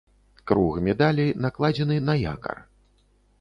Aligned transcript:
Круг 0.51 0.79
медалі 0.87 1.25
накладзены 1.47 1.99
на 2.09 2.17
якар. 2.33 2.57